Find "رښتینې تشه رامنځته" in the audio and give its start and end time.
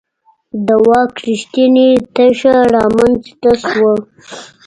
1.25-3.51